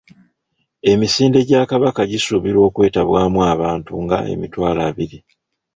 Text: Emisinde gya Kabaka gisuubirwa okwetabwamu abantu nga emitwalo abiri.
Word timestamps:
Emisinde 0.91 1.39
gya 1.47 1.61
Kabaka 1.69 2.01
gisuubirwa 2.11 2.63
okwetabwamu 2.69 3.39
abantu 3.53 3.91
nga 4.03 4.17
emitwalo 4.33 4.79
abiri. 4.89 5.17